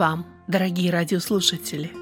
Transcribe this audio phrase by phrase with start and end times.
[0.00, 1.92] Вам, дорогие радиослушатели!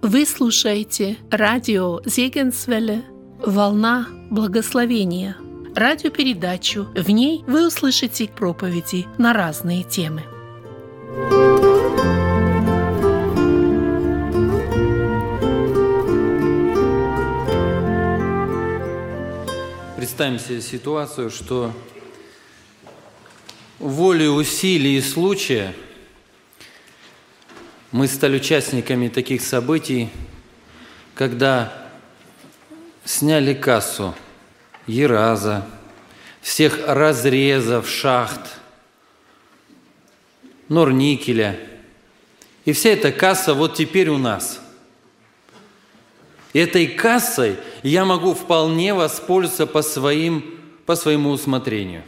[0.00, 3.02] Вы слушаете радио Зегенсвелле
[3.44, 5.36] «Волна благословения»
[5.74, 6.86] радиопередачу.
[6.94, 10.22] В ней вы услышите проповеди на разные темы.
[19.96, 21.72] Представим себе ситуацию, что
[23.80, 25.74] волей усилий и случая
[27.92, 30.08] мы стали участниками таких событий,
[31.14, 31.90] когда
[33.04, 34.14] сняли кассу
[34.86, 35.66] Ераза,
[36.40, 38.40] всех разрезов, шахт,
[40.68, 41.58] Норникеля.
[42.64, 44.60] И вся эта касса вот теперь у нас.
[46.54, 52.04] И этой кассой я могу вполне воспользоваться по, своим, по своему усмотрению.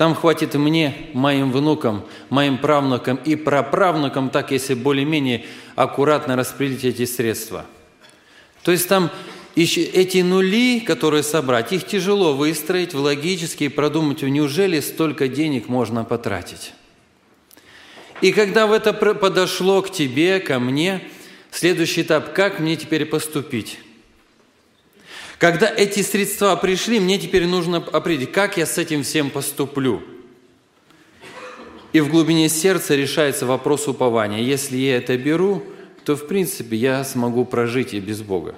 [0.00, 5.44] Там хватит мне, моим внукам, моим правнукам и праправнукам, так если более-менее
[5.76, 7.66] аккуратно распределить эти средства.
[8.62, 9.10] То есть там
[9.54, 16.02] эти нули, которые собрать, их тяжело выстроить в логически и продумать, неужели столько денег можно
[16.02, 16.72] потратить.
[18.22, 21.02] И когда в это подошло к тебе, ко мне,
[21.50, 23.78] следующий этап, как мне теперь поступить?
[25.40, 30.02] Когда эти средства пришли, мне теперь нужно определить, как я с этим всем поступлю.
[31.94, 34.40] И в глубине сердца решается вопрос упования.
[34.40, 35.64] Если я это беру,
[36.04, 38.54] то, в принципе, я смогу прожить и без Бога.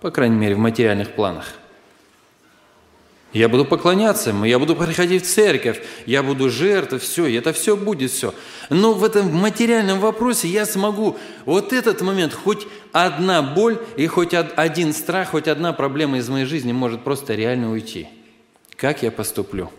[0.00, 1.52] По крайней мере, в материальных планах.
[3.32, 7.76] Я буду поклоняться ему, я буду приходить в церковь, я буду жертвовать, все, это все
[7.76, 8.34] будет все.
[8.70, 14.34] Но в этом материальном вопросе я смогу вот этот момент, хоть одна боль и хоть
[14.34, 18.08] один страх, хоть одна проблема из моей жизни может просто реально уйти.
[18.74, 19.70] Как я поступлю?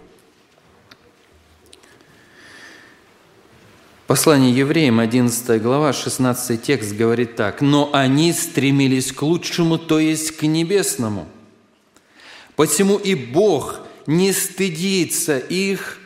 [4.08, 7.62] Послание евреям, 11 глава, 16 текст говорит так.
[7.62, 11.28] «Но они стремились к лучшему, то есть к небесному».
[12.62, 15.98] Посему и Бог не стыдится их,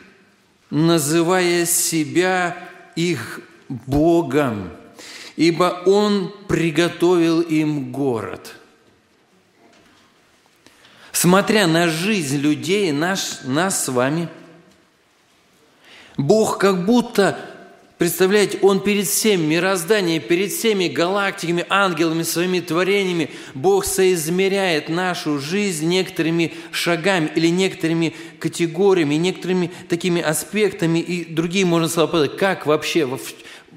[0.70, 2.56] называя себя
[2.94, 4.70] их Богом,
[5.36, 8.54] ибо Он приготовил им город.
[11.12, 14.30] Смотря на жизнь людей, наш, нас с вами,
[16.16, 17.38] Бог как будто
[17.98, 25.86] Представляете, Он перед всем мирозданием, перед всеми галактиками, ангелами, своими творениями, Бог соизмеряет нашу жизнь
[25.86, 33.08] некоторыми шагами или некоторыми категориями, некоторыми такими аспектами и другие, можно сказать, как вообще,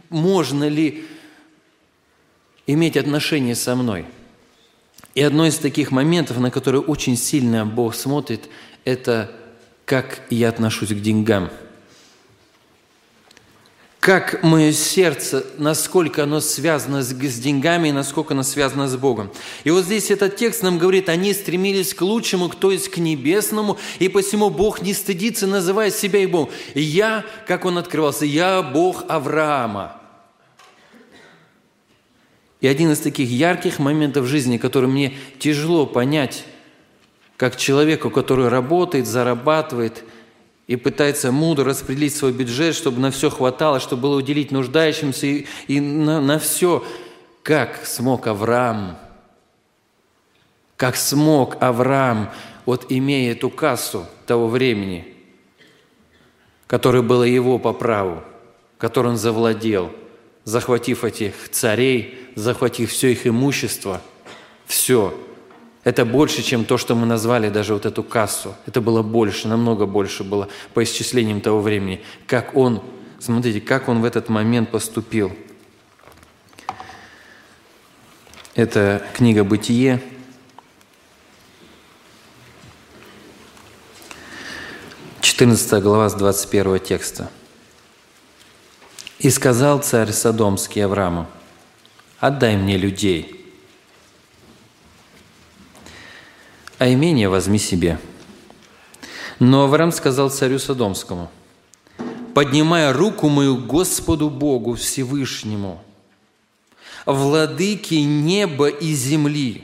[0.10, 1.06] можно ли
[2.68, 4.06] иметь отношение со мной.
[5.16, 8.50] И одно из таких моментов, на которые очень сильно Бог смотрит,
[8.84, 9.32] это
[9.86, 11.50] как я отношусь к деньгам–
[14.10, 19.30] как мое сердце, насколько оно связано с, деньгами и насколько оно связано с Богом.
[19.66, 23.78] И вот здесь этот текст нам говорит, они стремились к лучшему, то есть к небесному,
[24.00, 26.50] и посему Бог не стыдится, называя себя и Богом.
[26.74, 30.02] Я, как он открывался, я Бог Авраама.
[32.62, 36.46] И один из таких ярких моментов жизни, который мне тяжело понять,
[37.38, 40.04] как человеку, который работает, зарабатывает–
[40.70, 45.48] и пытается мудро распределить свой бюджет, чтобы на все хватало, чтобы было уделить нуждающимся и,
[45.68, 46.86] и на, на все.
[47.42, 48.96] Как смог Авраам,
[50.78, 52.30] как смог Авраам,
[52.68, 55.08] вот имея эту кассу того времени,
[56.68, 58.22] которая была его по праву,
[58.78, 59.92] которой он завладел,
[60.44, 64.04] захватив этих царей, захватив все их имущество,
[64.68, 65.20] все–
[65.84, 68.54] это больше, чем то, что мы назвали даже вот эту кассу.
[68.66, 72.04] Это было больше, намного больше было по исчислениям того времени.
[72.28, 72.84] Как он,
[73.20, 75.32] смотрите, как он в этот момент поступил.
[78.56, 80.02] Это книга «Бытие»,
[85.22, 87.30] Четырнадцатая глава с 21 текста.
[89.20, 91.28] «И сказал царь Содомский Аврааму,
[92.20, 93.39] отдай мне людей,
[96.80, 98.00] а имение возьми себе».
[99.38, 101.30] Но Авраам сказал царю Содомскому,
[102.34, 105.82] «Поднимая руку мою Господу Богу Всевышнему,
[107.06, 109.64] владыке неба и земли,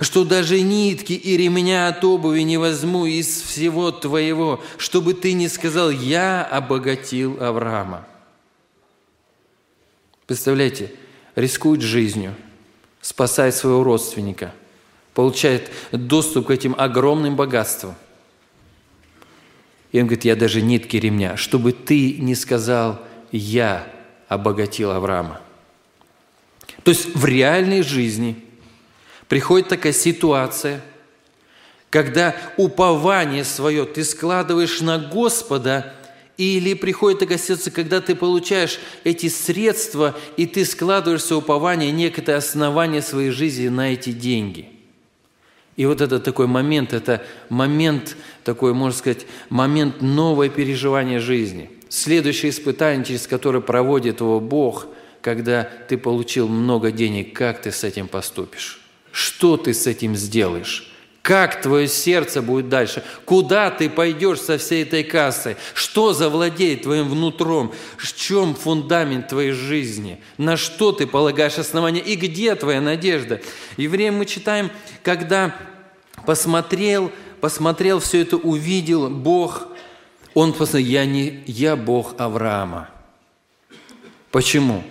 [0.00, 5.48] что даже нитки и ремня от обуви не возьму из всего твоего, чтобы ты не
[5.48, 8.06] сказал, я обогатил Авраама».
[10.26, 10.92] Представляете,
[11.36, 12.34] рискует жизнью,
[13.00, 14.52] спасает своего родственника–
[15.14, 17.94] получает доступ к этим огромным богатствам.
[19.92, 23.00] И он говорит, я даже нитки ремня, чтобы ты не сказал,
[23.30, 23.86] я
[24.28, 25.40] обогатил Авраама.
[26.82, 28.36] То есть в реальной жизни
[29.28, 30.82] приходит такая ситуация,
[31.90, 35.94] когда упование свое ты складываешь на Господа,
[36.36, 43.02] или приходит такая ситуация, когда ты получаешь эти средства, и ты складываешься упование, некое основание
[43.02, 44.70] своей жизни на эти деньги–
[45.76, 51.70] и вот это такой момент, это момент, такой, можно сказать, момент новое переживания жизни.
[51.88, 54.86] Следующее испытание, через которое проводит его Бог,
[55.20, 58.80] когда ты получил много денег, как ты с этим поступишь?
[59.10, 60.93] Что ты с этим сделаешь?
[61.24, 63.02] Как твое сердце будет дальше?
[63.24, 65.56] Куда ты пойдешь со всей этой кассой?
[65.72, 67.72] Что завладеет твоим внутром?
[67.96, 70.20] В чем фундамент твоей жизни?
[70.36, 72.04] На что ты полагаешь основание?
[72.04, 73.40] И где твоя надежда?
[73.78, 74.70] Евреям мы читаем,
[75.02, 75.56] когда
[76.26, 77.10] посмотрел,
[77.40, 79.68] посмотрел все это, увидел Бог,
[80.34, 82.90] он посмотрел, я, не, я Бог Авраама.
[84.30, 84.84] Почему?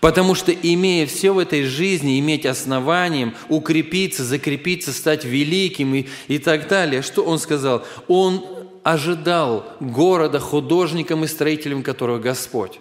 [0.00, 6.38] Потому что, имея все в этой жизни, иметь основанием, укрепиться, закрепиться, стать великим и, и
[6.38, 7.84] так далее, что он сказал?
[8.08, 8.44] Он
[8.82, 12.80] ожидал города художником и строителем которого Господь.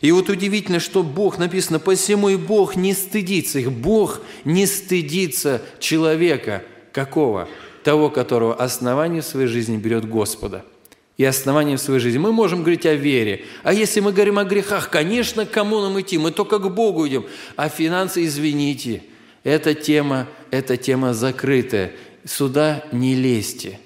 [0.00, 3.72] И вот удивительно, что Бог, написано, посему и Бог не стыдится их.
[3.72, 6.62] Бог не стыдится человека.
[6.92, 7.48] Какого?
[7.82, 10.64] Того, которого основание в своей жизни берет Господа–
[11.16, 12.18] и основанием своей жизни.
[12.18, 13.44] Мы можем говорить о вере.
[13.62, 16.18] А если мы говорим о грехах, конечно, к кому нам идти?
[16.18, 17.26] Мы только к Богу идем.
[17.56, 19.02] А финансы, извините,
[19.42, 21.92] эта тема, эта тема закрытая.
[22.24, 23.80] Сюда не лезьте.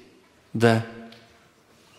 [0.53, 0.85] Да.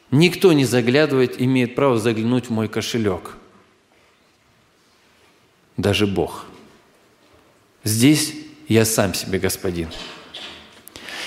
[0.10, 3.38] Никто не заглядывает, имеет право заглянуть в мой кошелек.
[5.78, 6.46] Даже Бог.
[7.86, 8.34] Здесь
[8.68, 9.88] я сам себе господин.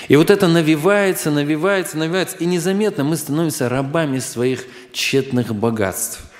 [0.07, 6.21] И вот это навивается, навивается, навивается, и незаметно мы становимся рабами своих тщетных богатств–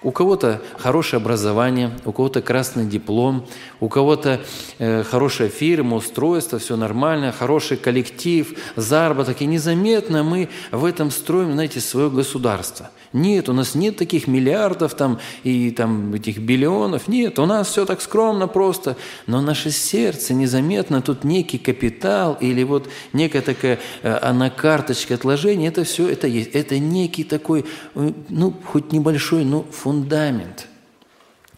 [0.00, 3.46] у кого-то хорошее образование, у кого-то красный диплом,
[3.80, 4.40] у кого-то
[4.78, 9.42] э, хорошая фирма, устройство, все нормально, хороший коллектив, заработок.
[9.42, 12.90] И незаметно мы в этом строим, знаете, свое государство.
[13.12, 17.08] Нет, у нас нет таких миллиардов там и там этих биллионов.
[17.08, 18.96] Нет, у нас все так скромно просто.
[19.26, 25.68] Но наше сердце незаметно, тут некий капитал или вот некая такая э, на карточке отложения,
[25.68, 26.50] это все это есть.
[26.52, 27.64] Это некий такой,
[27.94, 30.68] э, ну, хоть небольшой, но фундамент.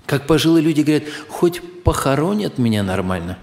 [0.07, 3.39] Как пожилые люди говорят, хоть похоронят меня нормально.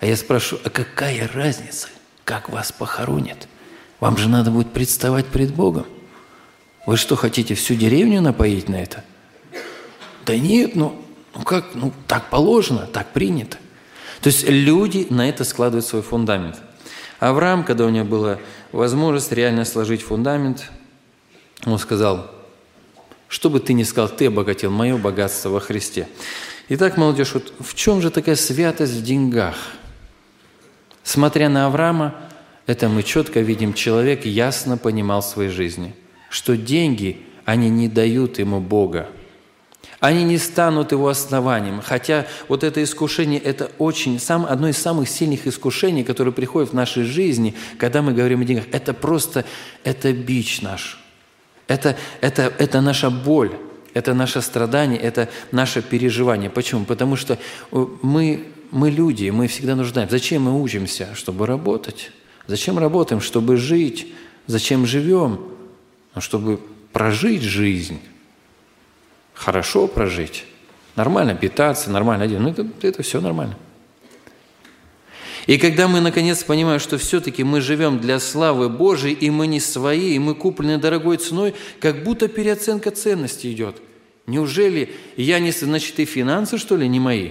[0.00, 1.88] А я спрашиваю, а какая разница,
[2.24, 3.48] как вас похоронят?
[4.00, 5.86] Вам же надо будет представать пред Богом.
[6.90, 9.04] Вы что, хотите всю деревню напоить на это?
[10.26, 11.00] Да нет, ну,
[11.36, 13.58] ну как, ну так положено, так принято.
[14.20, 16.60] То есть люди на это складывают свой фундамент.
[17.20, 18.38] Авраам, когда у него была
[18.72, 20.68] возможность реально сложить фундамент,
[21.64, 22.28] он сказал,
[23.28, 26.08] что бы ты ни сказал, ты обогатил мое богатство во Христе.
[26.70, 29.54] Итак, молодежь, вот в чем же такая святость в деньгах?
[31.04, 32.16] Смотря на Авраама,
[32.66, 35.94] это мы четко видим, человек ясно понимал своей жизни,
[36.30, 39.08] что деньги, они не дают ему Бога.
[39.98, 41.82] Они не станут его основанием.
[41.82, 46.74] Хотя вот это искушение– это очень, сам, одно из самых сильных искушений, которые приходят в
[46.74, 48.64] нашей жизни, когда мы говорим о деньгах.
[48.72, 49.44] Это просто,
[49.84, 50.98] это бич наш–
[51.70, 53.52] это, это, это наша боль,
[53.94, 56.50] это наше страдание, это наше переживание.
[56.50, 56.84] Почему?
[56.84, 57.38] Потому что
[57.70, 60.16] э, мы, мы люди, мы всегда нуждаемся.
[60.16, 61.14] Зачем мы учимся?
[61.14, 62.10] Чтобы работать.
[62.48, 63.20] Зачем работаем?
[63.20, 64.12] Чтобы жить.
[64.48, 65.42] Зачем живем?
[66.14, 66.60] Ну, чтобы
[66.92, 68.00] прожить жизнь.
[69.34, 70.44] Хорошо прожить.
[70.96, 72.42] Нормально питаться, нормально одеться.
[72.42, 73.56] Ну, это, это все нормально.
[75.46, 79.60] И когда мы наконец понимаем, что все-таки мы живем для славы Божией, и мы не
[79.60, 83.80] свои, и мы куплены дорогой ценой, как будто переоценка ценности идет.
[84.26, 85.50] Неужели я не...
[85.50, 87.30] Значит, и финансы, что ли, не мои?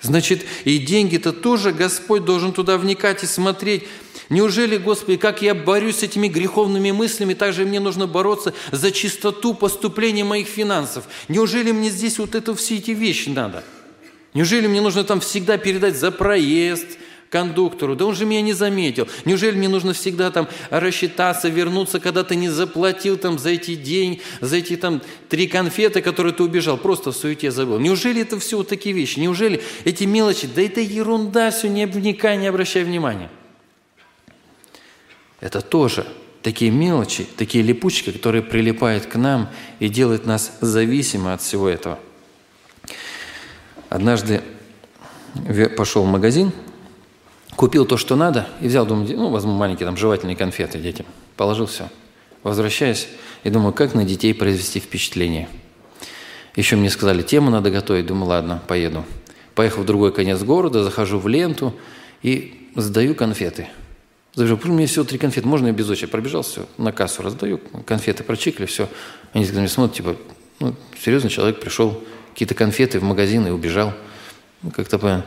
[0.00, 3.84] Значит, и деньги-то тоже Господь должен туда вникать и смотреть.
[4.28, 8.90] Неужели, Господи, как я борюсь с этими греховными мыслями, так же мне нужно бороться за
[8.90, 11.04] чистоту поступления моих финансов?
[11.28, 13.64] Неужели мне здесь вот это все эти вещи надо?
[14.34, 16.98] Неужели мне нужно там всегда передать за проезд
[17.34, 17.96] кондуктору?
[17.96, 19.08] Да он же меня не заметил.
[19.24, 24.22] Неужели мне нужно всегда там рассчитаться, вернуться, когда ты не заплатил там за эти день,
[24.40, 27.78] за эти там три конфеты, которые ты убежал, просто в суете забыл?
[27.78, 29.18] Неужели это все вот такие вещи?
[29.18, 30.46] Неужели эти мелочи?
[30.46, 33.30] Да это ерунда, все, не вникай, не обращай внимания.
[35.40, 36.06] Это тоже
[36.42, 39.50] такие мелочи, такие липучки, которые прилипают к нам
[39.80, 41.98] и делают нас зависимы от всего этого–
[43.94, 44.42] Однажды
[45.76, 46.50] пошел в магазин,
[47.56, 51.06] Купил то, что надо, и взял, думаю, ну, возьму маленькие там жевательные конфеты детям.
[51.36, 51.88] Положил все.
[52.42, 53.08] Возвращаюсь
[53.44, 55.48] и думаю, как на детей произвести впечатление.
[56.56, 58.06] Еще мне сказали, тему надо готовить.
[58.06, 59.04] Думаю, ладно, поеду.
[59.54, 61.74] Поехал в другой конец города, захожу в ленту
[62.22, 63.68] и сдаю конфеты.
[64.34, 66.10] Сдаю, у меня всего три конфеты, можно я без очереди?
[66.10, 68.88] Пробежал, все, на кассу раздаю, конфеты прочикли, все.
[69.32, 70.16] Они на смотрят, типа,
[70.58, 73.92] ну, серьезно, человек пришел, какие-то конфеты в магазин и убежал.
[74.64, 75.26] Ну, как-то.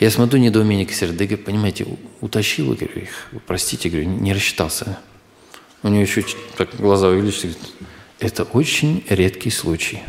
[0.00, 1.86] Я смотрю, недоумение да, понимаете,
[2.20, 4.98] утащил, говорю, их, простите, говорю, не рассчитался.
[5.84, 6.24] У него еще
[6.56, 7.56] так глаза увеличились,
[8.18, 10.02] это очень редкий случай.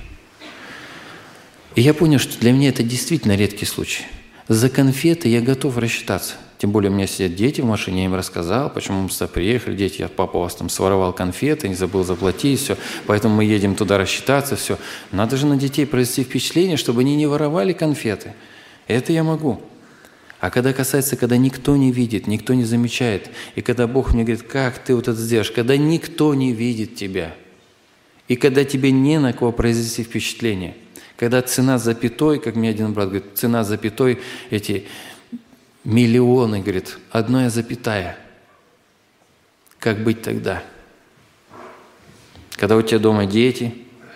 [1.76, 4.06] И я понял, что для меня это действительно редкий случай.
[4.48, 6.34] За конфеты я готов рассчитаться.
[6.58, 9.76] Тем более у меня сидят дети в машине, я им рассказал, почему мы сюда приехали,
[9.76, 13.76] дети, я папа у вас там своровал конфеты, не забыл заплатить, все, поэтому мы едем
[13.76, 14.80] туда рассчитаться, все.
[15.12, 18.34] Надо же на детей произвести впечатление, чтобы они не воровали конфеты.
[18.88, 19.62] Это я могу.
[20.40, 24.44] А когда касается, когда никто не видит, никто не замечает, и когда Бог мне говорит,
[24.44, 27.34] как ты вот это сделаешь, когда никто не видит тебя,
[28.28, 30.76] и когда тебе не на кого произвести впечатление–
[31.24, 34.88] когда цена запятой, как мне один брат говорит, цена запятой, эти
[35.84, 38.18] миллионы, говорит, одна запятая.
[39.80, 40.64] Как быть тогда?
[42.58, 43.74] Когда у тебя дома дети,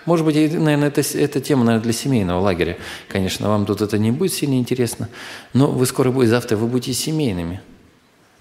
[0.08, 2.78] может быть, наверное, это, это тема наверное, для семейного лагеря.
[3.08, 5.10] Конечно, вам тут это не будет сильно интересно,
[5.54, 7.62] но вы скоро будете, завтра вы будете семейными.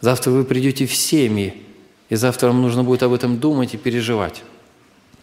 [0.00, 1.62] Завтра вы придете в семьи,
[2.08, 4.42] и завтра вам нужно будет об этом думать и переживать.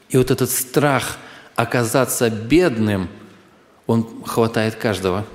[0.09, 1.17] И вот этот страх
[1.55, 3.09] оказаться бедным–
[3.87, 5.25] он хватает каждого.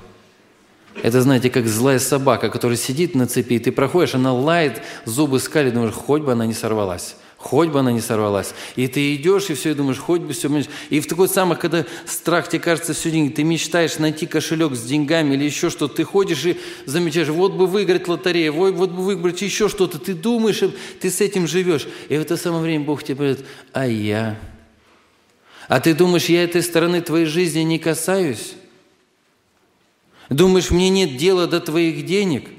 [1.01, 5.39] Это, знаете, как злая собака, которая сидит на цепи, и ты проходишь, она лает, зубы
[5.39, 7.15] скалит, думаешь, хоть бы она не сорвалась.
[7.39, 8.53] Хоть бы она не сорвалась.
[8.75, 10.49] И ты идешь, и все, и думаешь, хоть бы все.
[10.89, 14.83] И в такой самый, когда страх тебе кажется все деньги, ты мечтаешь найти кошелек с
[14.83, 19.03] деньгами или еще что-то, ты ходишь и замечаешь, вот бы выиграть лотерею, вот, вот бы
[19.03, 20.61] выиграть еще что-то, ты думаешь,
[20.99, 21.87] ты с этим живешь.
[22.09, 24.37] И в это самое время Бог тебе говорит, а я
[25.69, 28.55] а ты думаешь, я этой стороны твоей жизни не касаюсь?
[30.27, 32.49] Думаешь, мне нет дела до твоих денег?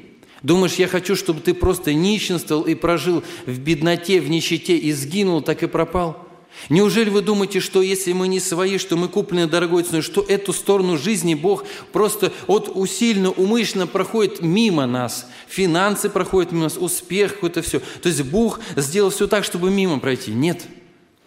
[0.42, 5.42] Думаешь, я хочу, чтобы ты просто нищенствовал и прожил в бедноте, в нищете и сгинул,
[5.42, 6.26] так и пропал?
[6.68, 10.52] Неужели вы думаете, что если мы не свои, что мы куплены дорогой ценой, что эту
[10.52, 15.28] сторону жизни Бог просто от усиленно, умышленно проходит мимо нас?
[15.48, 17.80] Финансы проходят мимо нас, успех какой-то все.
[18.02, 20.32] То есть Бог сделал все так, чтобы мимо пройти?
[20.32, 20.66] Нет.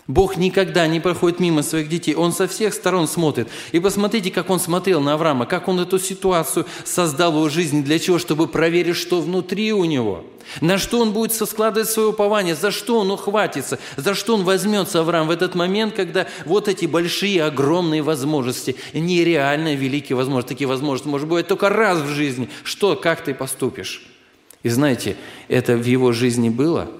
[0.08, 2.14] Бог никогда не проходит мимо своих детей.
[2.14, 3.48] Он со всех сторон смотрит.
[3.72, 7.82] И посмотрите, как он смотрел на Авраама, как он эту ситуацию создал в его жизни.
[7.82, 8.20] Для чего?
[8.20, 10.26] Чтобы проверить, что внутри у него.
[10.60, 15.00] На что он будет складывать свое упование, за что он ухватится, за что он возьмется,
[15.00, 21.08] Авраам, в этот момент, когда вот эти большие, огромные возможности, нереально великие возможности, такие возможности,
[21.08, 22.50] может быть, только раз в жизни.
[22.66, 24.06] Что, как ты поступишь?
[24.64, 25.16] И знаете,
[25.48, 26.92] это в его жизни было,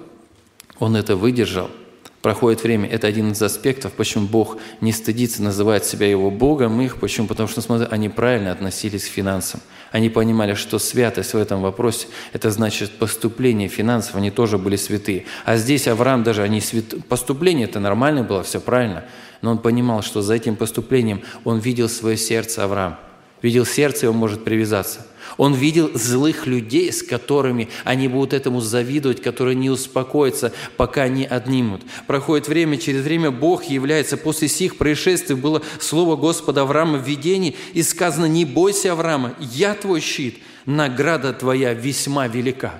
[0.78, 1.70] он это выдержал–
[2.24, 2.88] проходит время.
[2.88, 6.96] Это один из аспектов, почему Бог не стыдится называть себя Его Богом их.
[6.96, 7.26] Почему?
[7.26, 9.60] Потому что, смотри, они правильно относились к финансам.
[9.92, 15.26] Они понимали, что святость в этом вопросе– это значит поступление финансов, они тоже были святые.
[15.44, 16.86] А здесь Авраам даже, они свят...
[17.10, 19.04] поступление– это нормально было, все правильно.
[19.42, 22.96] Но он понимал, что за этим поступлением он видел свое сердце Авраам.
[23.42, 28.60] Видел сердце, и он может привязаться– он видел злых людей, с которыми они будут этому
[28.60, 31.82] завидовать, которые не успокоятся, пока не отнимут.
[32.06, 34.16] Проходит время, через время Бог является.
[34.16, 39.74] После сих происшествий было слово Господа Авраама в видении, и сказано, не бойся, Авраама, я
[39.74, 42.74] твой щит, награда твоя весьма велика.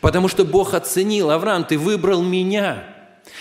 [0.00, 2.84] Потому что Бог оценил, Авраам, ты выбрал меня.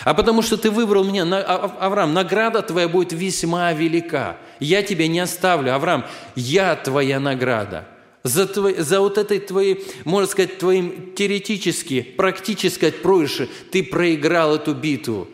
[0.04, 4.38] А потому что ты выбрал меня, а, Авраам, награда твоя будет весьма велика.
[4.60, 7.88] Я тебя не оставлю, Авраам, я твоя награда
[8.28, 14.74] за, твой, за вот этой твоей, можно сказать, твоим теоретически, практически проигрыше, ты проиграл эту
[14.74, 15.28] битву.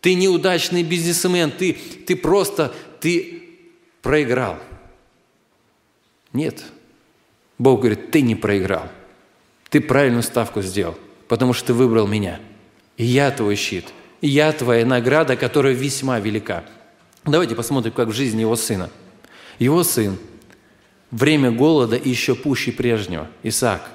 [0.00, 1.72] Ты неудачный бизнесмен, ты,
[2.06, 3.42] ты просто, ты
[4.02, 4.58] проиграл.
[6.32, 6.62] Нет.
[7.58, 8.88] Бог говорит, ты не проиграл.
[9.70, 10.96] Ты правильную ставку сделал,
[11.28, 12.40] потому что ты выбрал меня.
[12.96, 13.86] И я твой щит,
[14.20, 16.64] и я твоя награда, которая весьма велика.
[17.24, 18.90] Давайте посмотрим, как в жизни его сына.
[19.58, 20.18] Его сын–
[21.10, 23.28] время голода еще пуще прежнего.
[23.42, 23.90] Исаак.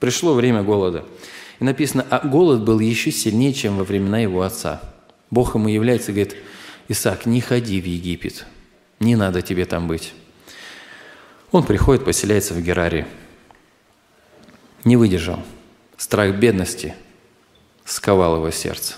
[0.00, 1.04] Пришло время голода.
[1.58, 4.80] И написано, а голод был еще сильнее, чем во времена его отца.
[5.30, 6.36] Бог ему является и говорит,
[6.88, 8.46] Исаак, не ходи в Египет,
[9.00, 10.14] не надо тебе там быть.
[11.50, 13.06] Он приходит, поселяется в Гераре.
[14.84, 15.42] Не выдержал.
[15.96, 16.94] Страх бедности
[17.84, 18.94] сковал его сердце.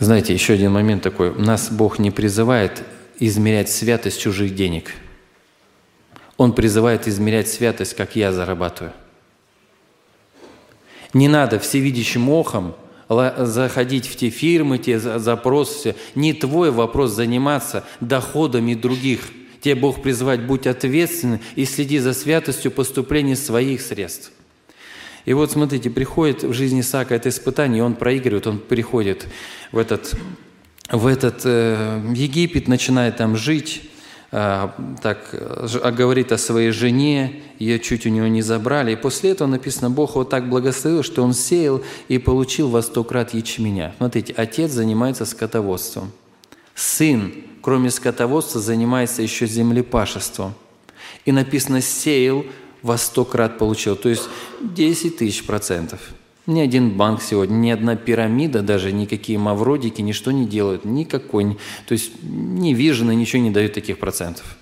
[0.00, 1.34] Знаете, еще один момент такой.
[1.34, 2.82] Нас Бог не призывает
[3.18, 4.92] измерять святость чужих денег.
[6.36, 8.92] Он призывает измерять святость, как я зарабатываю.
[11.12, 12.74] Не надо всевидящим охом
[13.08, 15.94] заходить в те фирмы, те запросы.
[16.14, 19.30] Не твой вопрос заниматься доходами других.
[19.60, 24.32] Тебе Бог призывает, будь ответственным и следи за святостью поступления своих средств.
[25.24, 29.26] И вот смотрите, приходит в жизни Исаака это испытание, и он проигрывает, он приходит
[29.72, 30.14] в этот,
[30.90, 33.82] в этот э, Египет, начинает там жить,
[34.32, 34.68] э,
[35.02, 38.92] так э, говорит о своей жене, ее чуть у него не забрали.
[38.92, 43.02] И после этого написано, Бог вот так благословил, что он сеял и получил во сто
[43.02, 43.94] крат ячменя.
[43.96, 46.12] Смотрите, отец занимается скотоводством.
[46.74, 50.54] Сын, кроме скотоводства, занимается еще землепашеством.
[51.24, 52.44] И написано, сеял
[52.82, 54.28] во сто крат получил, то есть
[54.60, 56.00] 10 тысяч процентов.
[56.46, 61.92] Ни один банк сегодня, ни одна пирамида, даже никакие мавродики ничто не делают, никакой, то
[61.92, 64.56] есть ни Vision ничего не дают таких процентов.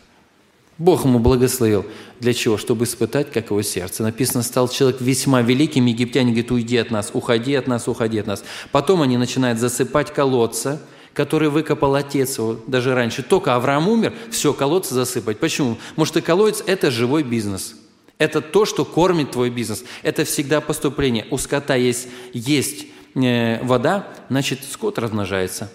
[0.79, 1.85] Бог ему благословил.
[2.21, 2.57] Для чего?
[2.57, 4.03] Чтобы испытать, как его сердце.
[4.03, 8.27] Написано, стал человек весьма великим, египтяне говорят, уйди от нас, уходи от нас, уходи от
[8.27, 8.43] нас.
[8.71, 10.81] Потом они начинают засыпать колодца,
[11.13, 13.23] который выкопал отец его даже раньше.
[13.23, 15.39] Только Авраам умер, все, колодцы засыпать.
[15.39, 15.77] Почему?
[15.91, 17.75] Потому что колодец– это живой бизнес–
[18.23, 19.85] это то, что кормит твой бизнес.
[20.03, 21.27] Это всегда поступление.
[21.31, 22.87] У скота есть, есть
[23.17, 25.73] э, вода, значит, скот размножается.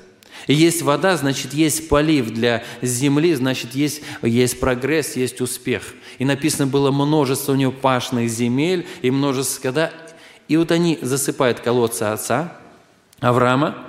[0.47, 5.93] Есть вода, значит, есть полив для земли, значит, есть, есть прогресс, есть успех.
[6.19, 9.91] И написано было множество у него пашных земель и множество скота.
[10.47, 12.57] И вот они засыпают колодцы отца
[13.19, 13.87] Авраама,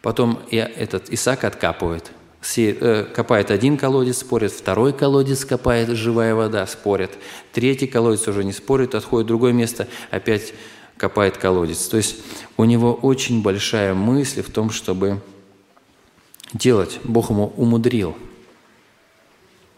[0.00, 2.10] потом этот Исаак откапывает–
[2.56, 7.18] Э, копает один колодец, спорит, второй колодец копает, живая вода, спорит,
[7.52, 10.54] третий колодец уже не спорит, отходит в другое место, опять
[10.96, 11.86] копает колодец.
[11.88, 12.16] То есть
[12.56, 15.20] у него очень большая мысль в том, чтобы
[16.52, 17.00] делать.
[17.04, 18.16] Бог ему умудрил–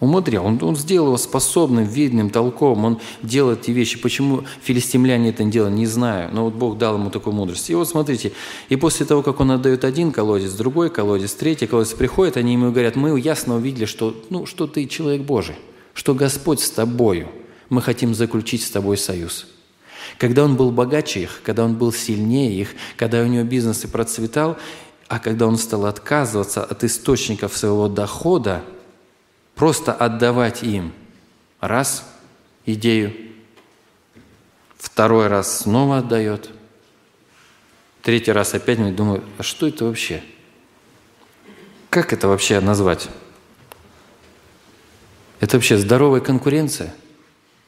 [0.00, 0.46] Умудрил.
[0.46, 2.84] Он, он сделал его способным, видным, толковым.
[2.86, 3.98] Он делает эти вещи.
[3.98, 6.30] Почему филистимляне это не делали, не знаю.
[6.32, 7.68] Но вот Бог дал ему такую мудрость.
[7.68, 8.32] И вот смотрите,
[8.70, 12.72] и после того, как он отдает один колодец, другой колодец, третий колодец, приходит, они ему
[12.72, 15.56] говорят, мы ясно увидели, что, ну, что ты человек Божий,
[15.92, 17.28] что Господь с тобою.
[17.68, 19.46] Мы хотим заключить с тобой союз.
[20.16, 23.86] Когда он был богаче их, когда он был сильнее их, когда у него бизнес и
[23.86, 24.56] процветал,
[25.08, 28.62] а когда он стал отказываться от источников своего дохода–
[29.60, 30.90] просто отдавать им.
[31.60, 32.10] Раз–
[32.64, 33.12] идею,
[34.78, 36.48] второй раз снова отдает,
[38.00, 40.22] третий раз опять мне думаю, а что это вообще?
[41.90, 43.10] Как это вообще назвать?
[45.40, 46.94] Это вообще здоровая конкуренция?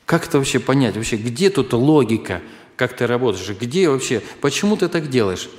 [0.07, 0.97] Как это вообще понять?
[0.97, 2.41] Вообще, где тут логика,
[2.77, 3.51] как ты работаешь?
[3.61, 4.23] Где вообще?
[4.41, 5.51] Почему ты так делаешь?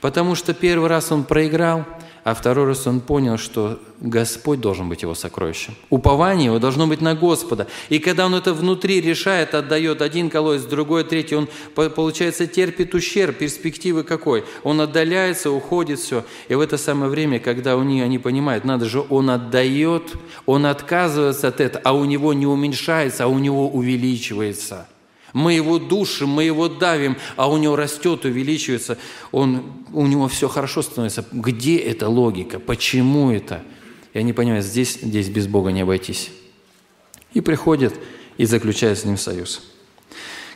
[0.00, 1.84] Потому что первый раз он проиграл–
[2.24, 5.74] а второй раз он понял, что Господь должен быть его сокровищем.
[5.90, 7.66] Упование его должно быть на Господа.
[7.88, 13.38] И когда он это внутри решает, отдает один колодец, другой, третий, он, получается, терпит ущерб,
[13.38, 14.44] перспективы какой?
[14.62, 16.24] Он отдаляется, уходит, все.
[16.48, 20.14] И в это самое время, когда у них, они понимают, надо же, он отдает,
[20.46, 24.86] он отказывается от этого, а у него не уменьшается, а у него увеличивается–
[25.32, 28.98] мы его душим, мы его давим, а у него растет, увеличивается,
[29.32, 31.24] он, у него все хорошо становится.
[31.32, 32.58] Где эта логика?
[32.58, 33.62] Почему это?
[34.14, 36.30] Я не понимаю, здесь, здесь без Бога не обойтись.
[37.32, 37.94] И приходит
[38.38, 39.62] и заключает с ним союз.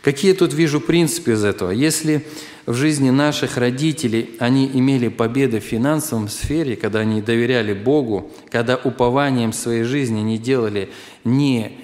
[0.02, 1.70] Какие тут вижу принципы из этого?
[1.70, 2.26] Если
[2.66, 8.76] в жизни наших родителей они имели победы в финансовом сфере, когда они доверяли Богу, когда
[8.76, 10.90] упованием своей жизни не делали
[11.24, 11.78] не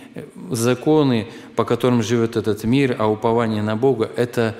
[0.50, 1.28] законы,
[1.60, 4.56] по которым живет этот мир, а упование на Бога, это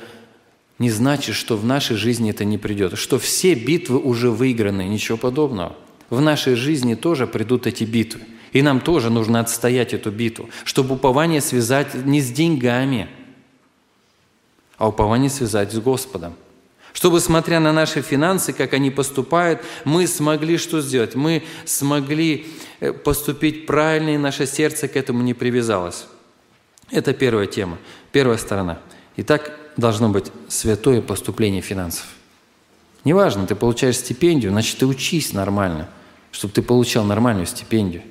[0.79, 5.17] не значит, что в нашей жизни это не придет, что все битвы уже выиграны, ничего
[5.17, 5.75] подобного.
[6.11, 8.21] В нашей жизни тоже придут эти битвы.
[8.53, 13.09] И нам тоже нужно отстоять эту битву, чтобы упование связать не с деньгами,
[14.77, 16.35] а упование связать с Господом–
[16.93, 21.15] чтобы, смотря на наши финансы, как они поступают, мы смогли что сделать?
[21.15, 22.49] Мы смогли
[22.81, 26.07] э, поступить правильно, и наше сердце к этому не привязалось.
[26.91, 27.79] Это первая тема,
[28.13, 28.79] первая сторона.
[29.17, 32.07] Итак, должно быть святое поступление финансов.
[33.05, 35.89] Неважно, ты получаешь стипендию, значит, ты учись нормально,
[36.33, 38.03] чтобы ты получал нормальную стипендию.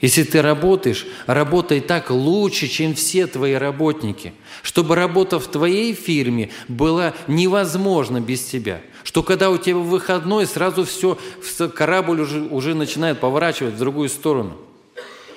[0.00, 6.50] Если ты работаешь, работай так лучше, чем все твои работники, чтобы работа в твоей фирме
[6.68, 8.82] была невозможна без тебя.
[9.02, 11.18] Что когда у тебя выходной, сразу все,
[11.74, 14.58] корабль уже, уже начинает поворачивать в другую сторону–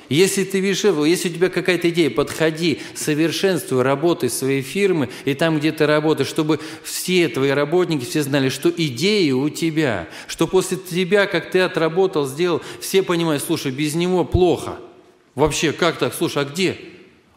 [0.10, 5.60] если ты видишь, если у тебя какая-то идея, подходи, совершенствуй, работай своей фирмы и там,
[5.60, 10.78] где ты работаешь, чтобы все твои работники, все знали, что идеи у тебя, что после
[10.78, 14.78] тебя, как ты отработал, сделал, все понимают, слушай, без него плохо.
[15.36, 16.14] Вообще, как так?
[16.14, 16.78] Слушай, а где?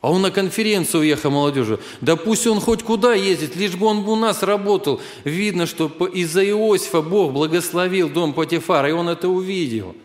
[0.00, 1.78] А он на конференцию уехал молодежи.
[2.00, 5.00] Да пусть он хоть куда ездит, лишь бы он у нас работал.
[5.24, 9.96] Видно, что из-за Иосифа Бог благословил дом Патифара, и он это увидел–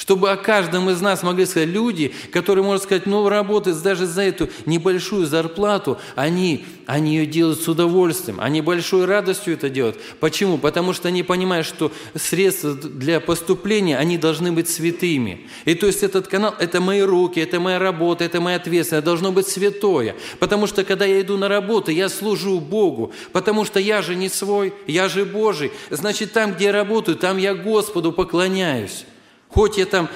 [0.00, 4.22] чтобы о каждом из нас могли сказать люди, которые, можно сказать, ну, работают даже за
[4.22, 9.98] эту небольшую зарплату, они, они ее делают с удовольствием, они большой радостью это делают.
[10.18, 10.56] Почему?
[10.56, 15.46] Потому что они понимают, что средства для поступления, они должны быть святыми.
[15.66, 19.32] И то есть этот канал– это мои руки, это моя работа, это моя ответственность, должно
[19.32, 20.16] быть святое.
[20.38, 24.30] Потому что когда я иду на работу, я служу Богу, потому что я же не
[24.30, 25.72] свой, я же Божий.
[25.90, 29.04] Значит, там, где я работаю, там я Господу поклоняюсь.
[29.52, 30.08] Хоть я там,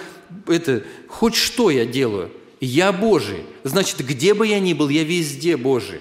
[0.46, 3.44] это, хоть что я делаю, я Божий.
[3.64, 6.00] Значит, где бы я ни был, я везде Божий.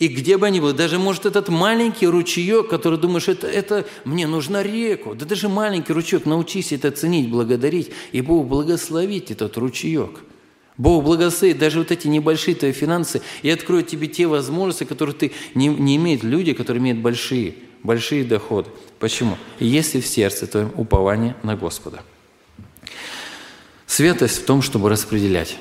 [0.00, 4.26] И где бы ни был, даже, может, этот маленький ручеек, который думаешь, это, это мне
[4.26, 5.14] нужна реку.
[5.14, 10.20] Да даже маленький ручеек, научись это ценить, благодарить, и Бог благословит этот ручеек.
[10.76, 15.32] Бог благословит даже вот эти небольшие твои финансы и откроет тебе те возможности, которые ты
[15.54, 18.70] не, не имеют люди, которые имеют большие, большие доходы.
[18.98, 19.38] Почему?
[19.60, 22.02] Если в сердце твоем упование на Господа–
[23.94, 25.56] Святость в том, чтобы распределять.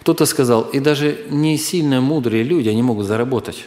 [0.00, 3.66] Кто-то сказал, и даже не сильно мудрые люди, они могут заработать,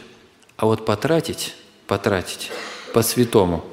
[0.58, 1.54] а вот потратить,
[1.86, 2.50] потратить
[2.92, 3.64] по-святому,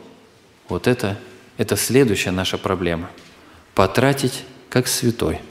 [0.69, 1.19] вот это,
[1.57, 3.09] это следующая наша проблема.
[3.75, 5.41] Потратить как святой.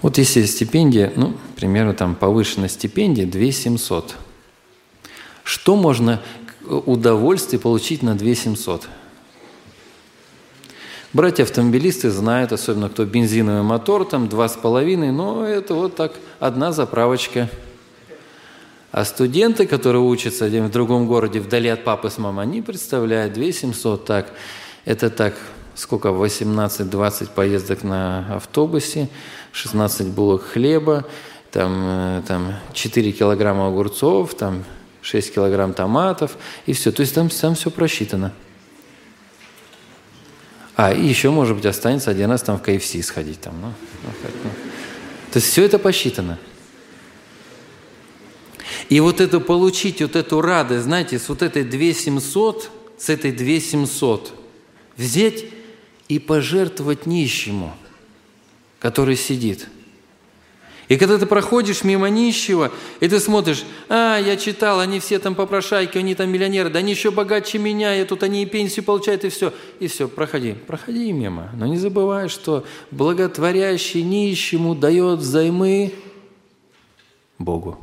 [0.00, 4.16] Вот если стипендия, ну, примерно там повышенная стипендия 2 700.
[5.44, 6.22] Что можно
[6.64, 8.88] удовольствие получить на 2 700?
[11.12, 16.70] Братья-автомобилисты знают, особенно кто бензиновый мотор, там два с половиной, но это вот так одна
[16.70, 17.48] заправочка.
[18.92, 23.32] А студенты, которые учатся где в другом городе, вдали от папы с мамой, они представляют
[23.32, 24.32] 2 700, так,
[24.84, 25.34] это так,
[25.74, 29.08] сколько, 18-20 поездок на автобусе,
[29.50, 31.06] 16 булок хлеба,
[31.50, 34.62] там, э, там 4 килограмма огурцов, там
[35.02, 36.92] 6 килограмм томатов и все.
[36.92, 38.32] То есть там, там все просчитано.
[40.82, 43.38] А, и еще, может быть, останется один раз там в КФС сходить.
[43.38, 43.66] Там, ну,
[44.02, 44.10] ну,
[44.44, 44.50] ну.
[45.30, 46.38] То есть все это посчитано.
[48.88, 54.32] И вот это получить, вот эту радость, знаете, с вот этой 2700, с этой 2700,
[54.96, 55.44] взять
[56.08, 57.76] и пожертвовать нищему,
[58.78, 59.68] который сидит–
[60.90, 65.36] и когда ты проходишь мимо нищего, и ты смотришь, а, я читал, они все там
[65.36, 69.24] попрошайки, они там миллионеры, да они еще богаче меня, и тут они и пенсию получают,
[69.24, 69.52] и все.
[69.78, 71.50] И все, проходи, проходи мимо.
[71.54, 75.92] Но не забывай, что благотворящий нищему дает взаймы
[77.38, 77.78] Богу.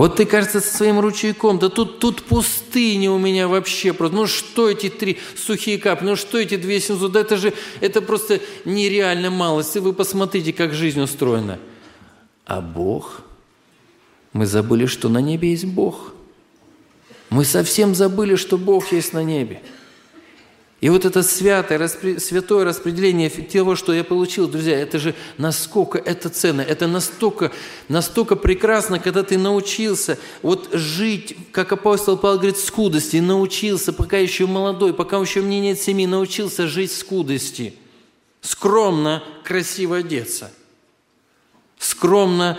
[0.00, 4.16] Вот ты, кажется, со своим ручейком, да тут, тут пустыня у меня вообще просто.
[4.16, 8.00] Ну что эти три сухие капли, ну что эти две семьсот, да это же, это
[8.00, 9.76] просто нереально малость.
[9.76, 11.58] И вы посмотрите, как жизнь устроена.
[12.46, 13.20] А Бог,
[14.32, 16.14] мы забыли, что на небе есть Бог.
[17.28, 19.60] Мы совсем забыли, что Бог есть на небе.
[20.80, 26.30] И вот это святое, святое распределение того, что я получил, друзья, это же насколько это
[26.30, 27.52] ценно, это настолько,
[27.88, 34.46] настолько прекрасно, когда ты научился вот жить, как апостол Павел говорит, скудости, научился, пока еще
[34.46, 37.74] молодой, пока еще мне нет семьи, научился жить в скудости,
[38.40, 40.50] скромно, красиво одеться,
[41.78, 42.58] скромно,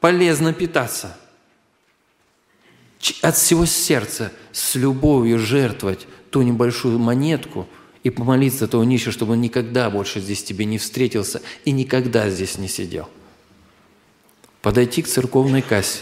[0.00, 1.14] полезно питаться,
[3.20, 7.66] от всего сердца, с любовью жертвовать ту небольшую монетку
[8.02, 12.58] и помолиться того нищего, чтобы он никогда больше здесь тебе не встретился и никогда здесь
[12.58, 13.08] не сидел.
[14.62, 16.00] Подойти к церковной кассе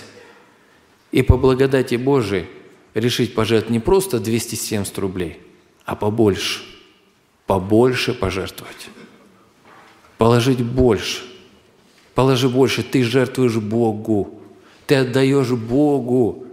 [1.13, 2.47] и по благодати Божией
[2.95, 5.41] решить пожертвовать не просто 270 рублей,
[5.85, 6.63] а побольше,
[7.47, 8.89] побольше пожертвовать.
[10.19, 11.23] Положить больше.
[12.15, 12.83] Положи больше.
[12.83, 14.41] Ты жертвуешь Богу.
[14.87, 16.48] Ты отдаешь Богу.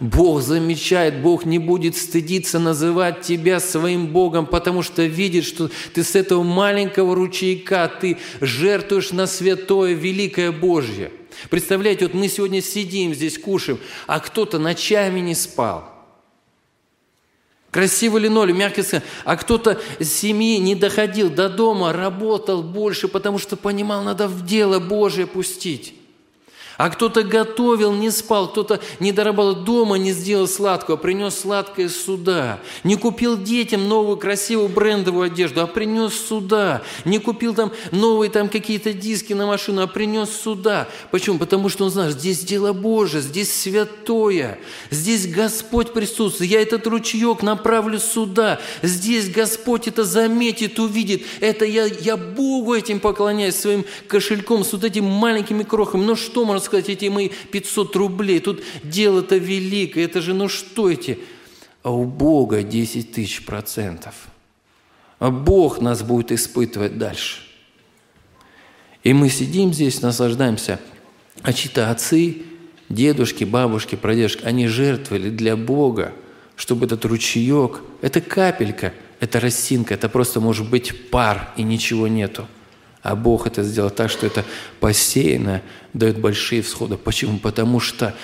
[0.00, 6.04] Бог замечает, Бог не будет стыдиться называть тебя своим Богом, потому что видит, что ты
[6.04, 11.10] с этого маленького ручейка, ты жертвуешь на святое, великое Божье.
[11.50, 15.94] Представляете, вот мы сегодня сидим здесь, кушаем, а кто-то ночами не спал.
[17.70, 19.04] Красиво линолеум, мягко сказать.
[19.24, 24.44] А кто-то с семьи не доходил до дома, работал больше, потому что понимал, надо в
[24.44, 25.97] дело Божие пустить.
[26.78, 32.60] А кто-то готовил, не спал, кто-то не доработал дома, не сделал сладкого, принес сладкое сюда.
[32.84, 36.82] Не купил детям новую красивую брендовую одежду, а принес сюда.
[37.04, 40.86] Не купил там новые там какие-то диски на машину, а принес сюда.
[41.10, 41.40] Почему?
[41.40, 44.60] Потому что он знает, здесь дело Божие, здесь святое,
[44.90, 46.52] здесь Господь присутствует.
[46.52, 48.60] Я этот ручеек направлю сюда.
[48.82, 51.24] Здесь Господь это заметит, увидит.
[51.40, 56.04] Это я, я Богу этим поклоняюсь, своим кошельком, с вот этими маленькими крохами.
[56.04, 60.90] Ну что можно сказать, эти мои 500 рублей, тут дело-то великое, это же, ну что
[60.90, 61.18] эти?
[61.82, 64.14] А у Бога 10 тысяч процентов.
[65.18, 67.40] А Бог нас будет испытывать дальше.
[69.02, 70.80] И мы сидим здесь, наслаждаемся.
[71.42, 72.42] А чьи-то отцы,
[72.88, 76.12] дедушки, бабушки, прадедушки, они жертвовали для Бога,
[76.56, 82.46] чтобы этот ручеек, это капелька, это росинка, это просто может быть пар и ничего нету–
[83.08, 84.44] а Бог это сделал так, что это
[84.80, 85.62] посеяно
[85.94, 86.98] дает большие всходы.
[86.98, 87.38] Почему?
[87.38, 88.14] Потому что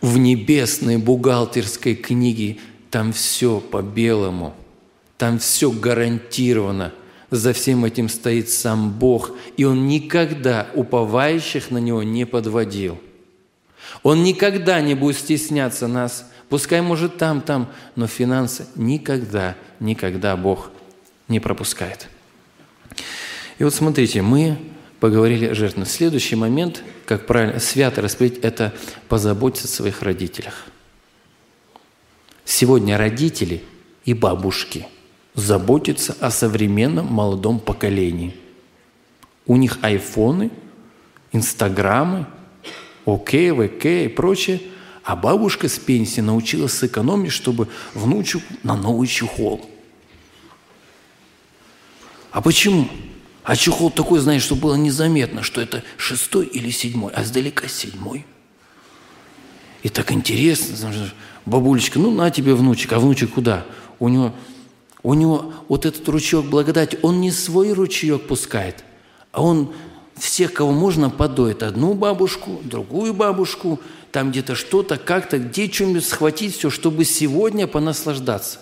[0.00, 2.58] в небесной бухгалтерской книге
[2.90, 4.52] там все по-белому,
[5.16, 6.92] там все гарантировано.
[7.30, 12.98] За всем этим стоит сам Бог, и Он никогда уповающих на Него не подводил.
[14.02, 20.72] Он никогда не будет стесняться нас, пускай может там, там, но финансы никогда, никогда Бог
[21.28, 22.08] не пропускает.
[23.58, 24.58] И вот смотрите, мы
[25.00, 25.84] поговорили о жертве.
[25.84, 28.72] Следующий момент, как правильно свято распределить, это
[29.08, 30.66] позаботиться о своих родителях.
[32.44, 33.62] Сегодня родители
[34.04, 34.86] и бабушки
[35.34, 38.36] заботятся о современном молодом поколении.
[39.46, 40.50] У них айфоны,
[41.32, 42.26] инстаграмы,
[43.06, 44.60] окей, ВК и прочее.
[45.04, 49.68] А бабушка с пенсии научилась сэкономить, чтобы внучу на новый чехол.
[52.30, 52.88] А почему?
[53.44, 58.24] А чехол такой, знаешь, что было незаметно, что это шестой или седьмой, а сдалека седьмой.
[59.82, 60.76] И так интересно,
[61.44, 63.66] бабулечка, ну на тебе внучек, а внучек куда?
[63.98, 64.32] У него,
[65.02, 68.84] у него вот этот ручеек благодати, он не свой ручеек пускает,
[69.32, 69.72] а он
[70.16, 71.64] всех, кого можно, подоит.
[71.64, 73.80] Одну бабушку, другую бабушку,
[74.12, 78.60] там где-то что-то, как-то, где что-нибудь схватить все, чтобы сегодня понаслаждаться.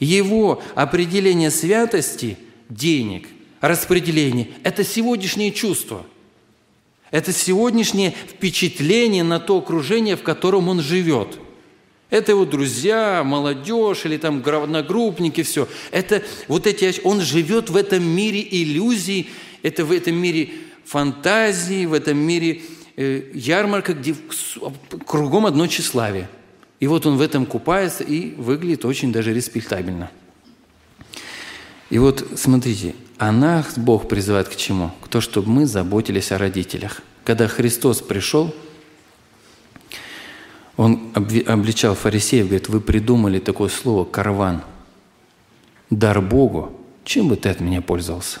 [0.00, 2.36] Его определение святости–
[2.68, 3.28] денег–
[3.60, 6.04] распределение– это сегодняшние чувства.
[7.10, 11.38] Это сегодняшнее впечатление на то окружение, в котором он живет.
[12.10, 15.68] Это его друзья, молодежь или там одногруппники, все.
[15.90, 19.28] Это вот эти, он живет в этом мире иллюзий,
[19.62, 20.50] это в этом мире
[20.84, 22.62] фантазии, в этом мире
[22.96, 24.14] э, ярмарка, где
[25.06, 26.28] кругом одно тщеславие.
[26.80, 30.10] И вот он в этом купается и выглядит очень даже респектабельно.
[31.90, 34.92] И вот смотрите, а Бог призывает к чему?
[35.02, 37.02] К тому, чтобы мы заботились о родителях.
[37.24, 38.54] Когда Христос пришел,
[40.76, 44.62] Он обличал фарисеев, говорит, вы придумали такое слово «карван».
[45.90, 48.38] Дар Богу, чем бы ты от меня пользовался?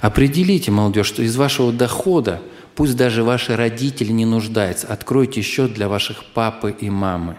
[0.00, 2.42] Определите, молодежь, что из вашего дохода,
[2.74, 7.38] пусть даже ваши родители не нуждаются, откройте счет для ваших папы и мамы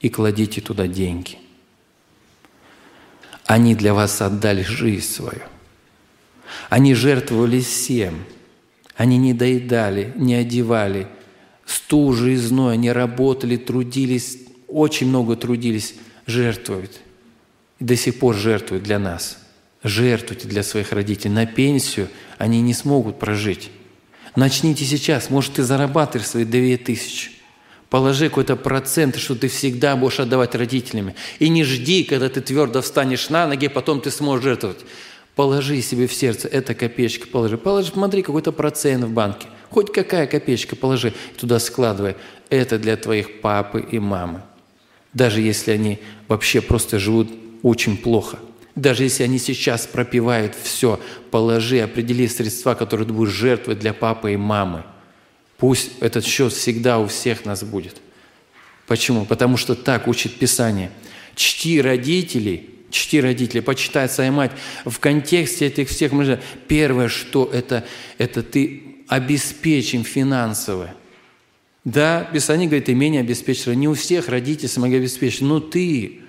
[0.00, 1.38] и кладите туда деньги–
[3.50, 5.42] они для вас отдали жизнь свою.
[6.68, 8.24] Они жертвовали всем.
[8.94, 11.08] Они не доедали, не одевали.
[11.66, 15.94] Стужи и зной, они работали, трудились, очень много трудились,
[16.26, 17.00] жертвуют.
[17.80, 19.38] И до сих пор жертвуют для нас.
[19.82, 21.34] Жертвуйте для своих родителей.
[21.34, 22.06] На пенсию
[22.38, 23.72] они не смогут прожить.
[24.36, 25.28] Начните сейчас.
[25.28, 27.32] Может, ты зарабатываешь свои 2 тысячи.
[27.90, 31.16] Положи какой-то процент, что ты всегда будешь отдавать родителями.
[31.40, 34.78] И не жди, когда ты твердо встанешь на ноги, потом ты сможешь жертвовать.
[35.34, 37.58] Положи себе в сердце, эта копеечка положи.
[37.58, 39.48] Положи, смотри, какой-то процент в банке.
[39.70, 42.14] Хоть какая копеечка положи, туда складывай.
[42.48, 44.42] Это для твоих папы и мамы.
[45.12, 45.98] Даже если они
[46.28, 47.28] вообще просто живут
[47.62, 48.38] очень плохо.
[48.76, 51.00] Даже если они сейчас пропивают все,
[51.32, 54.84] положи, определи средства, которые ты будешь жертвовать для папы и мамы–
[55.60, 57.96] Пусть этот счет всегда у всех нас будет.
[58.86, 59.26] Почему?
[59.26, 60.90] Потому что так учит Писание.
[61.36, 64.52] Чти родителей, чти родителей, почитай свою мать.
[64.86, 67.84] В контексте этих всех мы первое, что это,
[68.16, 70.94] это ты обеспечим финансово.
[71.84, 73.74] Да, Писание говорит, имение обеспечено.
[73.74, 76.20] Не у всех родители смогли обеспечить, но ты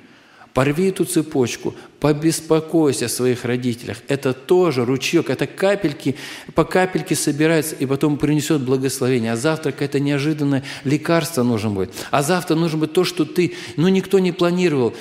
[0.53, 3.99] Порви эту цепочку, побеспокойся о своих родителях.
[4.09, 6.17] Это тоже ручеек, это капельки,
[6.55, 9.31] по капельке собирается и потом принесет благословение.
[9.31, 11.93] А завтра какое-то неожиданное лекарство нужно будет.
[12.11, 14.93] А завтра нужно будет то, что ты, ну, никто не планировал,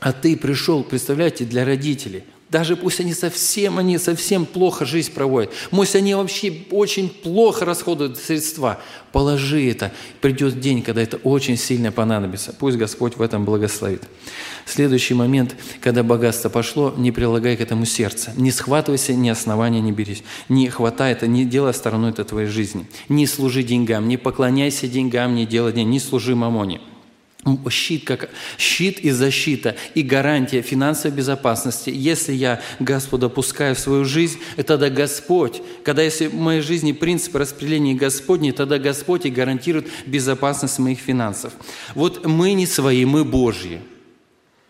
[0.00, 2.24] а ты пришел, представляете, для родителей.
[2.52, 5.50] Даже пусть они совсем, они совсем плохо жизнь проводят.
[5.70, 8.78] Пусть они вообще очень плохо расходуют средства.
[9.10, 9.90] Положи это.
[10.20, 12.52] Придет день, когда это очень сильно понадобится.
[12.52, 14.02] Пусть Господь в этом благословит.
[14.66, 18.34] Следующий момент, когда богатство пошло, не прилагай к этому сердце.
[18.36, 20.22] Не схватывайся, ни основания не берись.
[20.50, 22.86] Не хватай это, не делай стороной это твоей жизни.
[23.08, 26.82] Не служи деньгам, не поклоняйся деньгам, не делай денег, не служи мамоне.
[27.70, 31.90] Щит, как щит и защита, и гарантия финансовой безопасности.
[31.92, 37.34] Если я Господа пускаю в свою жизнь, тогда Господь, когда если в моей жизни принцип
[37.34, 41.52] распределения Господней, тогда Господь и гарантирует безопасность моих финансов.
[41.96, 43.80] Вот мы не свои, мы Божьи.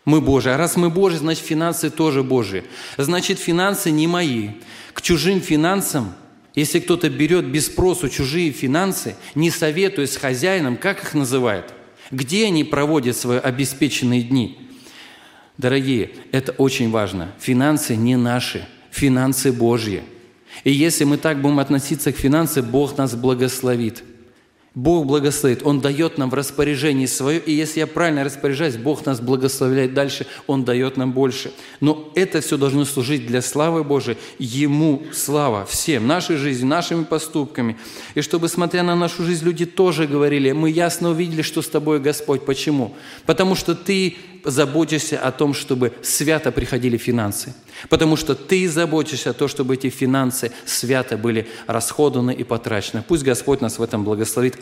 [0.07, 0.49] Мы Божьи.
[0.49, 2.65] А раз мы Божьи, значит финансы тоже Божьи.
[2.97, 4.53] Значит финансы не мои.
[4.95, 6.15] К чужим финансам,
[6.55, 11.75] если кто-то берет без спросу чужие финансы, не советуясь с хозяином, как их называют–
[12.13, 14.59] где они проводят свои обеспеченные дни?
[15.59, 17.33] Дорогие, это очень важно.
[17.41, 20.03] Финансы не наши, финансы Божьи.
[20.63, 24.05] И если мы так будем относиться к финансам, Бог нас благословит–
[24.75, 29.21] Бог благословит, Он дает нам в распоряжении свое, и если я правильно распоряжаюсь, Бог нас
[29.21, 31.53] благословляет дальше, Он дает нам больше.
[31.81, 37.77] Но это все должно служить для славы Божией, Ему слава всем, нашей жизнью, нашими поступками.
[38.15, 42.01] И чтобы, смотря на нашу жизнь, люди тоже говорили, мы ясно увидели, что с тобой
[42.01, 42.47] Господь.
[42.47, 42.95] Почему?
[43.27, 47.55] Потому что Ты заботишься о том, чтобы свято приходили финансы.
[47.89, 53.05] Потому что ты заботишься о том, чтобы эти финансы свято были расходованы и потрачены.
[53.07, 54.62] Пусть Господь нас в этом благословит.